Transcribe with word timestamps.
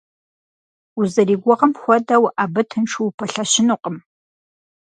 Узэригугъэм 0.99 1.71
хуэдэу 1.79 2.25
абы 2.43 2.61
тыншу 2.69 3.01
упэлъэщынукъым. 3.09 3.97